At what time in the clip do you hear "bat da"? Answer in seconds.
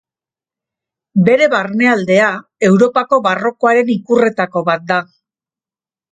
4.71-4.99